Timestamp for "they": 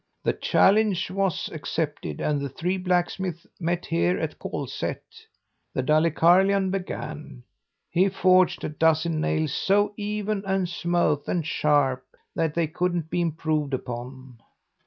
12.55-12.65